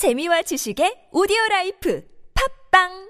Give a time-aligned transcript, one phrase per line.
[0.00, 2.00] 재미와 지식의 오디오 라이프.
[2.32, 3.09] 팝빵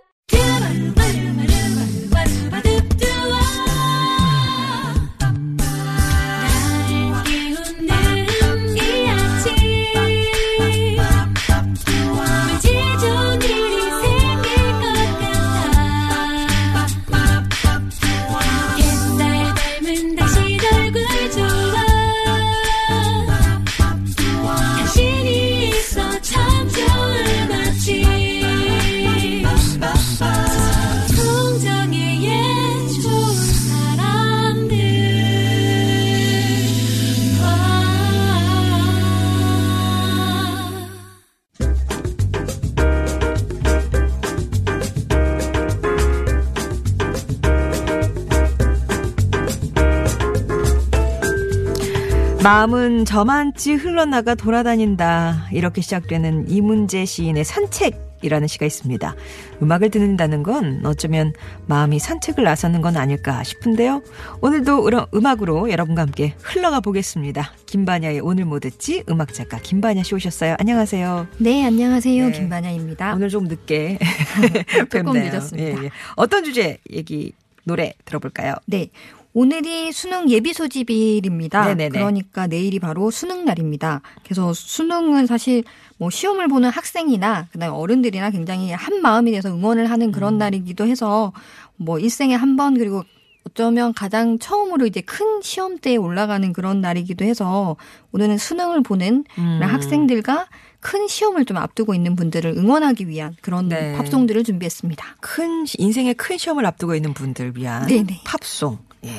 [52.42, 55.48] 마음은 저만치 흘러나가 돌아다닌다.
[55.52, 59.14] 이렇게 시작되는 이문재 시인의 산책이라는 시가 있습니다.
[59.62, 61.34] 음악을 듣는다는 건 어쩌면
[61.66, 64.02] 마음이 산책을 나서는 건 아닐까 싶은데요.
[64.40, 67.52] 오늘도 으- 음악으로 여러분과 함께 흘러가 보겠습니다.
[67.66, 69.04] 김반야의 오늘 뭐 듣지?
[69.10, 70.56] 음악 작가 김반야 씨 오셨어요.
[70.58, 71.26] 안녕하세요.
[71.38, 72.26] 네, 안녕하세요.
[72.26, 72.32] 네.
[72.32, 73.14] 김반야입니다.
[73.16, 73.98] 오늘 좀 늦게
[74.90, 75.24] 조금 뵙네요.
[75.32, 75.82] 늦었습니다.
[75.82, 75.90] 예, 예.
[76.16, 77.32] 어떤 주제 얘기
[77.64, 78.54] 노래 들어볼까요?
[78.64, 78.88] 네.
[79.32, 81.64] 오늘이 수능 예비 소집일입니다.
[81.66, 81.88] 네네네.
[81.90, 84.02] 그러니까 내일이 바로 수능 날입니다.
[84.24, 85.62] 그래서 수능은 사실
[85.98, 90.12] 뭐 시험을 보는 학생이나 그다음에 어른들이나 굉장히 한 마음이 돼서 응원을 하는 음.
[90.12, 91.32] 그런 날이기도 해서
[91.76, 93.04] 뭐 일생에 한 번 그리고
[93.46, 97.76] 어쩌면 가장 처음으로 이제 큰 시험대에 올라가는 그런 날이기도 해서
[98.12, 99.60] 오늘은 수능을 보는 음.
[99.62, 100.46] 학생들과
[100.80, 103.94] 큰 시험을 좀 앞두고 있는 분들을 응원하기 위한 그런 네.
[103.96, 105.04] 팝송들을 준비했습니다.
[105.20, 108.20] 큰 시- 인생의 큰 시험을 앞두고 있는 분들 위한 네네.
[108.24, 108.78] 팝송.
[109.04, 109.10] 예.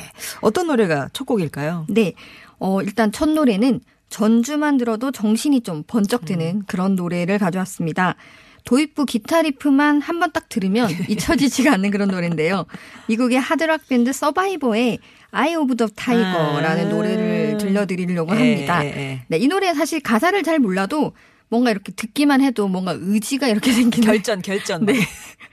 [0.41, 1.85] 어떤 노래가 첫 곡일까요?
[1.89, 2.13] 네.
[2.59, 8.15] 어, 일단 첫 노래는 전주만 들어도 정신이 좀 번쩍 드는 그런 노래를 가져왔습니다.
[8.63, 12.65] 도입부 기타 riff만 한 번 딱 들으면 잊혀지지가 않는 그런 노래인데요.
[13.07, 14.99] 미국의 하드락 밴드 서바이버의
[15.31, 16.89] Eye of the Tiger라는 아.
[16.89, 18.85] 노래를 들려드리려고 예, 합니다.
[18.85, 19.23] 예, 예.
[19.29, 21.13] 네, 이 노래 사실 가사를 잘 몰라도
[21.51, 24.85] 뭔가 이렇게 듣기만 해도 뭔가 의지가 이렇게 생기는 결전, 결전.
[24.85, 24.95] 네.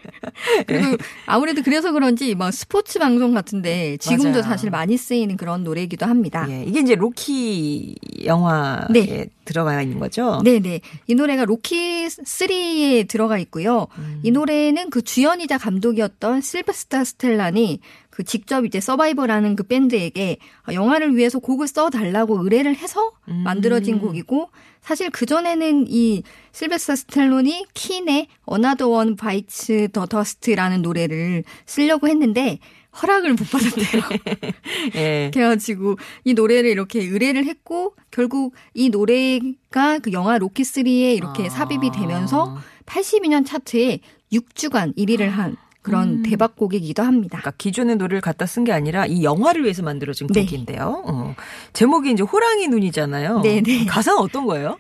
[0.67, 4.43] 그리고 아무래도 그래서 그런지 막 스포츠 방송 같은데 지금도 맞아요.
[4.43, 6.47] 사실 많이 쓰이는 그런 노래이기도 합니다.
[6.49, 9.27] 예, 이게 이제 로키 영화에 네.
[9.49, 10.43] 들어가 있는 거죠?
[10.45, 10.81] 네네.
[11.07, 13.87] 이 노래가 로키 3에 들어가 있고요.
[13.97, 14.21] 음.
[14.23, 20.37] 이 노래는 그 주연이자 감독이었던 실베스타 스텔란이 그 직접 이제 서바이버라는 그 밴드에게
[20.71, 23.43] 영화를 위해서 곡을 써달라고 의뢰를 해서 음.
[23.45, 24.51] 만들어진 곡이고
[24.83, 26.23] 사실 그 전에는 이
[26.53, 32.59] 실베스타 스텔론이 킨의 Another One Bites the Dust라는 노래를 쓰려고 했는데
[33.01, 34.03] 허락을 못 받았대요.
[34.97, 35.31] 예.
[35.33, 41.51] 그래가지고 이 노래를 이렇게 의뢰를 했고 결국 이 노래가 그 영화 로키 3에 이렇게 아.
[41.51, 44.01] 삽입이 되면서 82년 차트에
[44.33, 46.23] 6주간 1위를 한 그런 음.
[46.23, 47.39] 대박곡이기도 합니다.
[47.39, 50.43] 그러니까 기존의 노래를 갖다 쓴 게 아니라 이 영화를 위해서 만들어진 네.
[50.45, 51.03] 곡인데요.
[51.07, 51.35] 어.
[51.73, 53.41] 제목이 이제 호랑이 눈이잖아요.
[53.41, 53.87] 네네.
[53.87, 54.79] 가사는 어떤 거예요?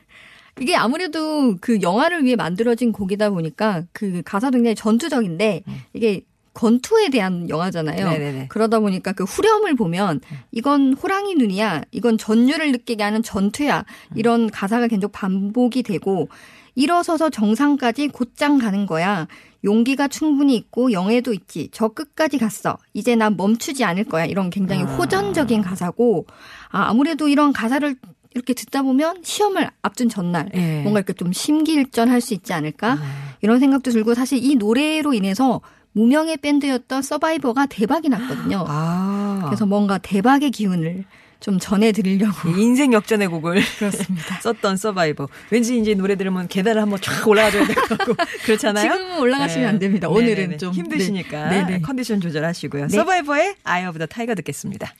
[0.60, 6.22] 이게 아무래도 그 영화를 위해 만들어진 곡이다 보니까 그 가사도 굉장히 전투적인데 이게
[6.58, 8.04] 권투에 대한 영화잖아요.
[8.04, 8.10] 음.
[8.10, 8.46] 네네네.
[8.48, 10.20] 그러다 보니까 그 후렴을 보면
[10.50, 13.84] 이건 호랑이 눈이야, 이건 전율을 느끼게 하는 전투야
[14.16, 16.28] 이런 가사가 계속 반복이 되고
[16.74, 19.28] 일어서서 정상까지 곧장 가는 거야.
[19.64, 21.68] 용기가 충분히 있고 영애도 있지.
[21.72, 22.78] 저 끝까지 갔어.
[22.92, 24.24] 이제 난 멈추지 않을 거야.
[24.24, 26.26] 이런 굉장히 호전적인 가사고
[26.70, 27.96] 아, 아무래도 이런 가사를
[28.34, 30.82] 이렇게 듣다 보면 시험을 앞둔 전날 예.
[30.82, 32.98] 뭔가 이렇게 좀 심기일전할 수 있지 않을까
[33.40, 35.60] 이런 생각도 들고 사실 이 노래로 인해서
[35.92, 38.64] 무명의 밴드였던 서바이버가 대박이 났거든요.
[38.68, 39.42] 아.
[39.46, 41.04] 그래서 뭔가 대박의 기운을
[41.40, 44.38] 좀 전해드리려고 이 인생 역전의 곡을 그렇습니다.
[44.42, 45.28] 썼던 서바이버.
[45.50, 48.90] 왠지 이제 노래 들으면 계단을 한번 쫙 올라가줘야 될 것 같고 그렇잖아요.
[48.92, 49.68] 지금은 올라가시면 네.
[49.68, 50.08] 안 됩니다.
[50.08, 50.56] 오늘은 네네네.
[50.56, 51.62] 좀 힘드시니까 네.
[51.64, 51.80] 네네.
[51.82, 52.88] 컨디션 조절하시고요.
[52.88, 52.96] 네.
[52.96, 54.92] 서바이버의 Eye of the Tiger 듣겠습니다.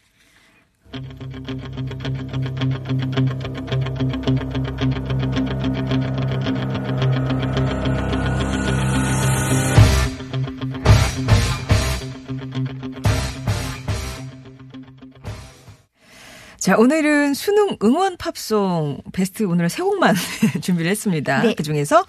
[16.68, 20.14] 자, 오늘은 수능 응원 팝송 베스트 오늘은 세 곡만
[20.60, 21.40] 준비를 했습니다.
[21.40, 21.54] 네.
[21.54, 22.04] 그 중에서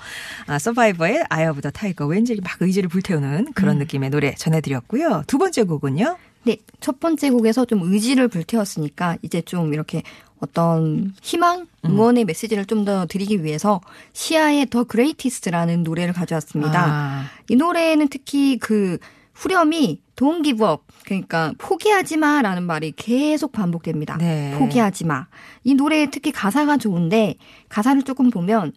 [0.47, 3.79] 아, 서바이버의 Eye of the Tiger 왠지 막 의지를 불태우는 그런 음.
[3.79, 5.23] 느낌의 노래 전해드렸고요.
[5.27, 6.17] 두 번째 곡은요.
[6.43, 10.03] 네, 첫 번째 곡에서 좀 의지를 불태웠으니까 이제 좀 이렇게
[10.41, 11.91] 어떤 희망, 음.
[11.91, 13.79] 응원의 메시지를 좀 더 드리기 위해서
[14.11, 16.85] 시아의 The Greatest라는 노래를 가져왔습니다.
[16.85, 18.97] 아, 이 노래는 특히 그
[19.35, 20.83] 후렴이 Up.
[21.05, 24.17] 그러니까 포기하지 마라는 말이 계속 반복됩니다.
[24.17, 24.55] 네.
[24.57, 25.27] 포기하지 마.
[25.63, 27.35] 이 노래에 특히 가사가 좋은데
[27.69, 28.73] 가사를 조금 보면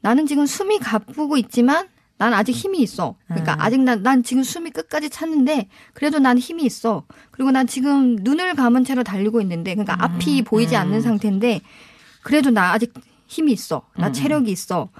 [0.00, 1.88] 나는 지금 숨이 가쁘고 있지만
[2.18, 3.16] 난 아직 힘이 있어.
[3.28, 3.60] 그러니까 음.
[3.60, 7.04] 아직 난, 난 지금 숨이 끝까지 찼는데 그래도 난 힘이 있어.
[7.30, 10.00] 그리고 난 지금 눈을 감은 채로 달리고 있는데 그러니까 음.
[10.02, 11.62] 앞이 보이지 않는 상태인데
[12.22, 12.92] 그래도 나 아직
[13.26, 13.86] 힘이 있어.
[13.96, 14.12] 나 음.
[14.12, 14.90] 체력이 있어.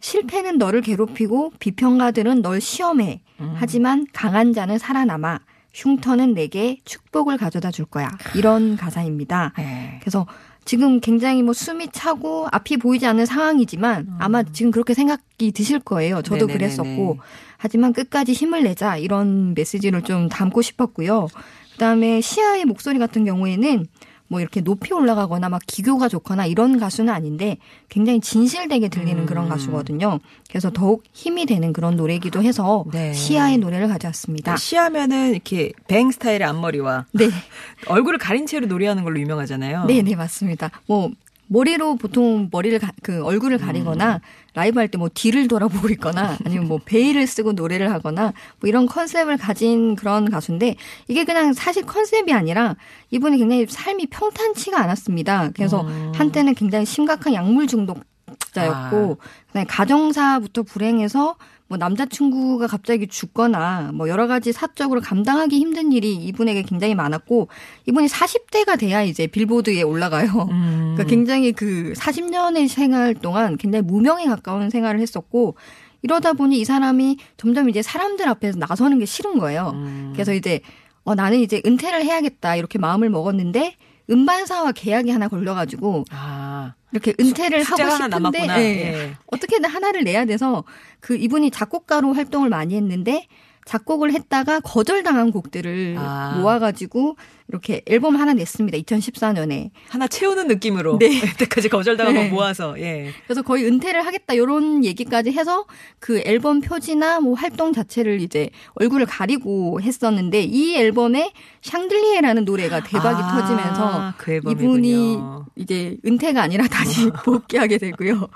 [0.00, 3.20] 실패는 너를 괴롭히고 비평가들은 널 시험해.
[3.40, 3.54] 음.
[3.56, 5.40] 하지만 강한 자는 살아남아.
[5.72, 8.10] 흉터는 내게 축복을 가져다 줄 거야.
[8.34, 9.52] 이런 가사입니다.
[9.56, 9.98] 네.
[10.00, 10.26] 그래서
[10.64, 16.22] 지금 굉장히 뭐 숨이 차고 앞이 보이지 않는 상황이지만 아마 지금 그렇게 생각이 드실 거예요.
[16.22, 16.48] 저도 음.
[16.48, 16.58] 네네네네.
[16.58, 17.18] 그랬었고.
[17.56, 21.28] 하지만 끝까지 힘을 내자 이런 메시지를 좀 담고 싶었고요.
[21.72, 23.86] 그다음에 시아의 목소리 같은 경우에는
[24.30, 29.48] 뭐 이렇게 높이 올라가거나 막 기교가 좋거나 이런 가수는 아닌데 굉장히 진실되게 들리는 그런 음.
[29.50, 30.20] 가수거든요.
[30.48, 33.12] 그래서 더욱 힘이 되는 그런 노래이기도 해서 네.
[33.12, 34.56] 시아의 노래를 가져왔습니다.
[34.56, 37.28] 시하면은 이렇게 뱅 스타일의 앞머리와 네.
[37.88, 39.86] 얼굴을 가린 채로 노래하는 걸로 유명하잖아요.
[39.86, 40.70] 네, 네, 맞습니다.
[40.86, 41.10] 뭐
[41.54, 44.20] 머리로 보통 머리를 가- 그 얼굴을 가리거나
[44.54, 48.86] 라이브 할 때 뭐 뒤를 돌아보고 있거나 아니면 뭐 베일을 쓰고 노래를 하거나 뭐 이런
[48.86, 50.76] 컨셉을 가진 그런 가수인데
[51.08, 52.76] 이게 그냥 사실 컨셉이 아니라
[53.10, 55.50] 이분이 굉장히 삶이 평탄치가 않았습니다.
[55.54, 55.82] 그래서
[56.14, 59.18] 한때는 굉장히 심각한 약물 중독자였고
[59.48, 61.34] 그다음에 가정사부터 불행해서
[61.70, 67.46] 뭐 남자친구가 갑자기 죽거나 뭐 여러 가지 사적으로 감당하기 힘든 일이 이분에게 굉장히 많았고
[67.86, 70.48] 이분이 40대가 돼야 이제 빌보드에 올라가요.
[70.50, 70.94] 음.
[70.96, 75.54] 그러니까 굉장히 그 40년의 생활 동안 굉장히 무명에 가까운 생활을 했었고
[76.02, 79.70] 이러다 보니 이 사람이 점점 이제 사람들 앞에서 나서는 게 싫은 거예요.
[79.76, 80.10] 음.
[80.12, 80.62] 그래서 이제
[81.04, 83.76] 어 나는 이제 은퇴를 해야겠다 이렇게 마음을 먹었는데
[84.10, 88.46] 음반사와 계약이 하나 걸려가지고 아, 이렇게 은퇴를 하고 싶은데.
[88.48, 88.62] 예.
[88.62, 89.16] 예.
[89.26, 90.64] 어떻게든 하나를 내야 돼서
[91.00, 93.26] 그 이분이 작곡가로 활동을 많이 했는데
[93.66, 96.38] 작곡을 했다가 거절당한 곡들을 아.
[96.38, 97.16] 모아가지고
[97.50, 98.78] 이렇게 앨범 하나 냈습니다.
[98.78, 99.70] 2014년에.
[99.88, 101.08] 하나 채우는 느낌으로 네.
[101.20, 102.28] 그때까지 거절당한 네.
[102.28, 103.10] 거 모아서 예.
[103.26, 105.66] 그래서 거의 은퇴를 하겠다 이런 얘기까지 해서
[105.98, 111.32] 그 앨범 표지나 뭐 활동 자체를 이제 얼굴을 가리고 했었는데 이 앨범에
[111.62, 114.40] 샹들리에라는 노래가 대박이 아, 터지면서 그.
[114.48, 115.18] 이분이
[115.56, 118.28] 이제 은퇴가 아니라 다시 복귀하게 되고요.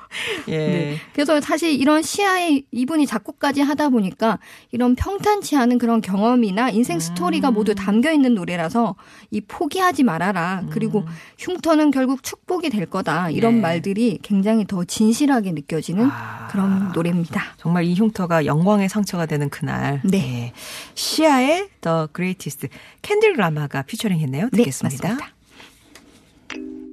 [0.49, 0.57] 예.
[0.57, 0.97] 네.
[1.13, 4.39] 그래서 사실 이런 시아의 이분이 작곡까지 하다 보니까
[4.73, 7.55] 이런 평탄치 않은 그런 경험이나 인생 스토리가 음.
[7.55, 8.97] 모두 담겨 있는 노래라서
[9.31, 10.65] 이 포기하지 말아라.
[10.71, 11.05] 그리고
[11.39, 13.31] 흉터는 결국 축복이 될 거다.
[13.31, 13.57] 이런 음.
[13.57, 13.61] 네.
[13.63, 16.49] 말들이 굉장히 더 진실하게 느껴지는 아.
[16.51, 17.43] 그런 노래입니다.
[17.57, 20.01] 정말 이 흉터가 영광의 상처가 되는 그날.
[20.05, 20.19] 네.
[20.19, 20.53] 예.
[20.95, 22.69] 시아의 The Greatest
[23.03, 24.49] 켄드릭 라마가 피처링 했네요.
[24.53, 25.09] 네, 듣겠습니다.
[25.09, 26.84] 맞습니다.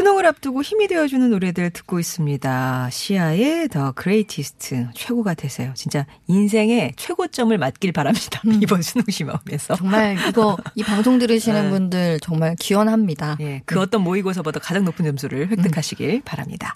[0.00, 2.88] 수능을 앞두고 힘이 되어주는 노래들 듣고 있습니다.
[2.90, 5.72] 시아의 The Greatest 최고가 되세요.
[5.74, 8.40] 진짜 인생의 최고점을 맞길 바랍니다.
[8.46, 8.60] 음.
[8.64, 9.74] 이번 수능 시험에서.
[9.76, 11.70] 정말 이거 이 방송 들으시는 네.
[11.70, 13.36] 분들 정말 기원합니다.
[13.40, 15.48] 예, 그 어떤 모의고사보다 가장 높은 점수를 음.
[15.50, 16.72] 획득하시길 바랍니다.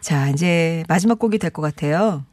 [0.00, 2.24] 자, 이제 마지막 곡이 될 것 같아요.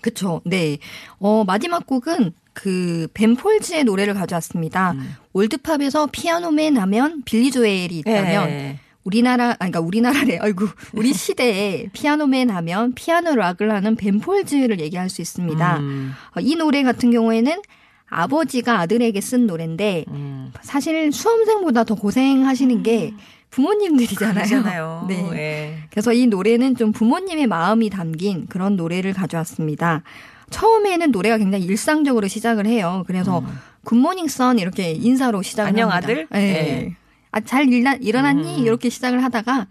[0.00, 0.40] 그쵸.
[0.46, 0.78] 네.
[1.18, 4.92] 어, 마지막 곡은 그, 벤폴즈의 노래를 가져왔습니다.
[4.92, 5.14] 음.
[5.34, 8.78] 올드팝에서 피아노맨 하면 빌리 조엘이 있다면, 예.
[9.04, 10.38] 우리나라, 아니, 그러니까 우리나라래.
[10.42, 15.78] 아이고, 우리 시대에 피아노맨 하면 피아노 락을 하는 벤폴즈를 얘기할 수 있습니다.
[15.78, 17.60] 음, 어, 이 노래 같은 경우에는
[18.08, 20.52] 아버지가 아들에게 쓴 노래인데, 음.
[20.62, 23.14] 사실 수험생보다 더 고생하시는 게
[23.50, 24.34] 부모님들이잖아요.
[24.34, 25.06] 그러잖아요.
[25.08, 25.30] 네.
[25.34, 25.78] 예.
[25.90, 30.02] 그래서 이 노래는 좀 부모님의 마음이 담긴 그런 노래를 가져왔습니다.
[30.50, 33.04] 처음에는 노래가 굉장히 일상적으로 시작을 해요.
[33.06, 33.42] 그래서
[33.84, 35.72] 굿모닝 선 이렇게 인사로 시작을 음.
[35.72, 36.12] 안녕, 합니다.
[36.12, 36.28] 아들?
[36.34, 36.38] 예.
[36.38, 36.96] 네.
[37.32, 38.58] 아, 잘 일나, 일어났니?
[38.58, 38.64] 음.
[38.64, 39.66] 이렇게 시작을 하다가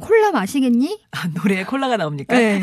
[0.00, 1.00] 콜라 마시겠니?
[1.12, 2.34] 아, 노래에 콜라가 나옵니까?
[2.36, 2.62] 네.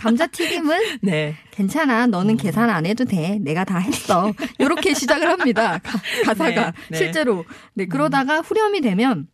[0.00, 1.36] 감자튀김은 네.
[1.50, 2.06] 괜찮아.
[2.06, 2.10] 음.
[2.10, 3.38] 너는 계산 안 해도 돼.
[3.40, 4.32] 내가 다 했어.
[4.58, 5.78] 이렇게 시작을 합니다.
[6.24, 6.96] 가, 사가 네, 네.
[6.98, 7.44] 실제로.
[7.74, 9.28] 네, 그러다가 후렴이 되면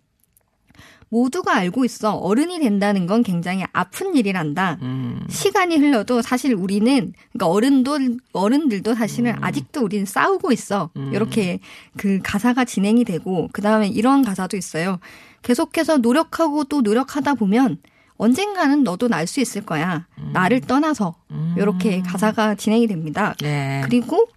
[1.11, 2.15] 모두가 알고 있어.
[2.15, 4.79] 어른이 된다는 건 굉장히 아픈 일이란다.
[4.81, 5.27] 음.
[5.29, 7.99] 시간이 흘러도 사실 우리는 그러니까 어른도
[8.33, 9.45] 어른들도 사실은 음.
[9.45, 10.91] 아직도 우리는 싸우고 있어.
[11.13, 11.59] 이렇게
[11.97, 15.01] 그 가사가 진행이 되고 그다음에 이런 가사도 있어요.
[15.43, 17.79] 계속해서 노력하고 또 노력하다 보면
[18.17, 20.07] 언젠가는 너도 날 수 있을 거야.
[20.33, 21.17] 나를 떠나서
[21.57, 23.35] 이렇게 가사가 진행이 됩니다.
[23.41, 23.81] 네.
[23.85, 24.29] 그리고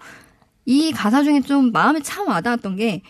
[0.66, 3.02] 이 가사 중에 좀 마음에 참 와닿았던 게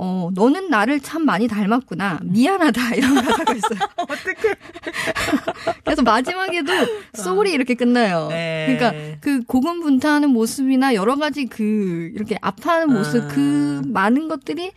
[0.00, 2.20] 어, 너는 나를 참 많이 닮았구나.
[2.22, 2.94] 미안하다.
[2.94, 3.78] 이런 가사가 있어요.
[3.98, 4.54] 어떡해.
[5.84, 6.72] 그래서 마지막에도
[7.14, 8.28] 소울이 이렇게 끝나요.
[8.30, 8.76] 네.
[8.78, 13.28] 그러니까 그 고군분투하는 모습이나 여러 가지 그 이렇게 아파하는 모습 아.
[13.28, 14.70] 그 많은 것들이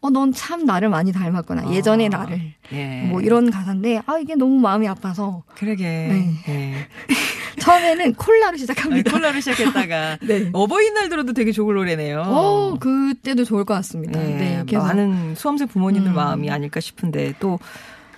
[0.00, 1.72] 어, 넌 참 나를 많이 닮았구나.
[1.72, 2.38] 예전의 아, 나를.
[2.72, 3.06] 예.
[3.08, 5.44] 뭐 이런 가사인데, 아, 이게 너무 마음이 아파서.
[5.54, 5.84] 그러게.
[5.84, 6.30] 네.
[6.48, 6.88] 예.
[7.64, 9.10] 처음에는 콜라로 시작합니다.
[9.10, 10.50] 콜라로 시작했다가 네.
[10.52, 12.22] 어버이날 들어도 되게 좋을 노래네요.
[12.26, 14.20] 어, 그때도 좋을 것 같습니다.
[14.20, 14.62] 네, 네.
[14.66, 14.84] 계속.
[14.84, 16.14] 많은 수험생 부모님들 음.
[16.14, 17.58] 마음이 아닐까 싶은데 또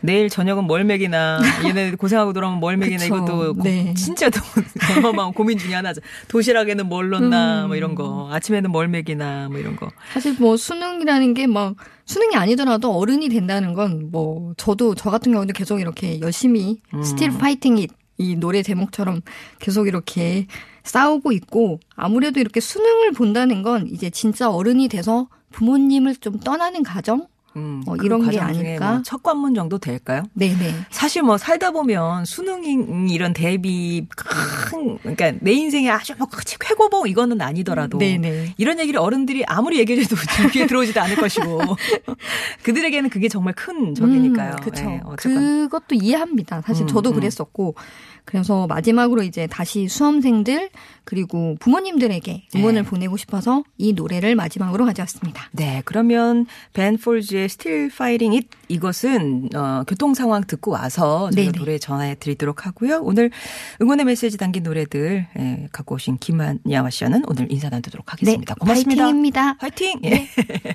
[0.02, 3.04] 내일 저녁은 뭘 먹이나 얘네 고생하고 돌아오면 뭘 먹이나.
[3.04, 3.94] 이것도 고- 네.
[3.94, 4.40] 진짜 또
[4.98, 6.00] 어마어마한 고민 중에 하나죠.
[6.28, 7.68] 도시락에는 뭘 넣나 음.
[7.68, 9.90] 뭐 이런 거 아침에는 뭘 먹이나 뭐 이런 거.
[10.12, 15.54] 사실 뭐 수능이라는 게 막 수능이 아니더라도 어른이 된다는 건 뭐 저도 저 같은 경우는
[15.54, 17.00] 계속 이렇게 열심히 음.
[17.00, 18.05] Still Fighting It 이
[18.38, 19.20] 노래 제목처럼
[19.58, 20.46] 계속 이렇게
[20.84, 27.26] 싸우고 있고 아무래도 이렇게 수능을 본다는 건 이제 진짜 어른이 돼서 부모님을 좀 떠나는 가정
[27.56, 28.90] 음, 어, 그 이런 게 아닐까?
[28.92, 30.22] 뭐 첫 관문 정도 될까요?
[30.34, 37.08] 네네 사실 뭐 살다 보면 수능 이런 대비 큰 그러니까 내 인생에 아주 뭐 최고봉
[37.08, 40.16] 이거는 아니더라도 네네 이런 얘기를 어른들이 아무리 얘기해줘도
[40.52, 41.60] 귀에 들어오지도 않을 것이고
[42.62, 44.56] 그들에게는 그게 정말 큰 적이니까요.
[44.62, 44.84] 그렇죠.
[44.84, 46.62] 예, 어쨌건 그것도 이해합니다.
[46.62, 47.14] 사실 음, 저도 음.
[47.16, 47.74] 그랬었고
[48.26, 50.68] 그래서 마지막으로 이제 다시 수험생들
[51.04, 52.88] 그리고 부모님들에게 응원을 네.
[52.88, 55.48] 보내고 싶어서 이 노래를 마지막으로 가져왔습니다.
[55.52, 61.64] 네, 그러면 벤 폴즈의 Still Fighting It 이것은 어, 교통 상황 듣고 와서 저희가 네네.
[61.64, 63.00] 노래 전해 드리도록 하고요.
[63.02, 63.30] 오늘
[63.80, 68.54] 응원의 메시지 담긴 노래들 예, 갖고 오신 김한야와 씨와는 오늘 인사 나누도록 하겠습니다.
[68.56, 69.04] 고맙습니다.
[69.04, 69.56] 파이팅입니다.
[69.60, 70.00] 화이팅!
[70.04, 70.26] 예.